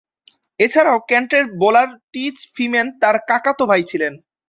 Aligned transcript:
এছাড়াও 0.59 0.97
কেন্টের 1.09 1.45
bowler 1.61 1.89
Tich 2.13 2.37
Freeman 2.53 2.87
তার 3.01 3.15
কাকাতো 3.29 3.63
ভাই 3.71 3.83
ছিলেন। 3.89 4.13